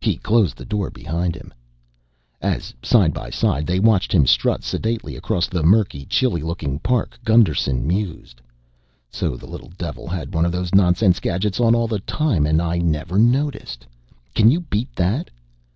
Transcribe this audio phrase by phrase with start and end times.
[0.00, 1.54] He closed the door behind him.
[2.42, 7.16] As side by side they watched him strut sedately across the murky chilly looking park,
[7.24, 8.40] Gusterson mused,
[9.12, 12.60] "So the little devil had one of those nonsense gadgets on all the time and
[12.60, 13.86] I never noticed.
[14.34, 15.30] Can you beat that?"